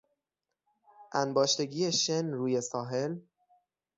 انباشتگی 1.13 1.91
شن 1.91 2.25
روی 2.33 2.61
ساحل 2.61 3.11